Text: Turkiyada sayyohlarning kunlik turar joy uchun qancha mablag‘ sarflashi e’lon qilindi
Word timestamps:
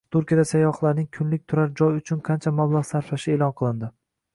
Turkiyada 0.13 0.45
sayyohlarning 0.51 1.09
kunlik 1.19 1.45
turar 1.53 1.71
joy 1.83 2.03
uchun 2.03 2.25
qancha 2.33 2.57
mablag‘ 2.65 2.93
sarflashi 2.95 3.39
e’lon 3.41 3.61
qilindi 3.63 3.97